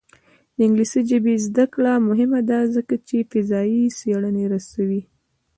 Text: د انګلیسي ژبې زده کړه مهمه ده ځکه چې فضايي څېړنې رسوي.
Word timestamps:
د 0.55 0.57
انګلیسي 0.65 1.01
ژبې 1.09 1.33
زده 1.45 1.65
کړه 1.73 1.93
مهمه 2.07 2.41
ده 2.49 2.59
ځکه 2.75 2.95
چې 3.07 3.27
فضايي 3.31 3.83
څېړنې 3.99 4.45
رسوي. 4.53 5.01